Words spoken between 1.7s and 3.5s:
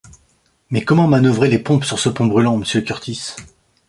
sur ce pont brûlant, monsieur Kurtis?